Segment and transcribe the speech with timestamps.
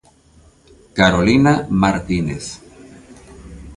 [0.97, 2.43] Carolina Martínez.